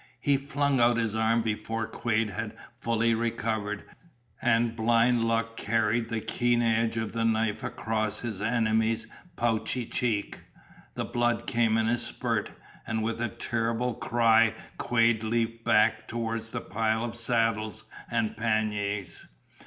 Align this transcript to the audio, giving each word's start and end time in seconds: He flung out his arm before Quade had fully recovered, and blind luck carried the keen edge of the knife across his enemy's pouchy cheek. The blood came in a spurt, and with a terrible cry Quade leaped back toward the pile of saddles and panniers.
He 0.19 0.35
flung 0.35 0.79
out 0.79 0.97
his 0.97 1.13
arm 1.13 1.43
before 1.43 1.85
Quade 1.85 2.31
had 2.31 2.57
fully 2.75 3.13
recovered, 3.13 3.83
and 4.41 4.75
blind 4.75 5.23
luck 5.25 5.55
carried 5.55 6.09
the 6.09 6.19
keen 6.21 6.63
edge 6.63 6.97
of 6.97 7.11
the 7.13 7.23
knife 7.23 7.63
across 7.63 8.21
his 8.21 8.41
enemy's 8.41 9.05
pouchy 9.35 9.85
cheek. 9.85 10.39
The 10.95 11.05
blood 11.05 11.45
came 11.45 11.77
in 11.77 11.87
a 11.87 11.99
spurt, 11.99 12.49
and 12.87 13.03
with 13.03 13.21
a 13.21 13.29
terrible 13.29 13.93
cry 13.93 14.55
Quade 14.79 15.21
leaped 15.23 15.63
back 15.63 16.07
toward 16.07 16.41
the 16.45 16.61
pile 16.61 17.03
of 17.05 17.15
saddles 17.15 17.83
and 18.09 18.35
panniers. 18.35 19.27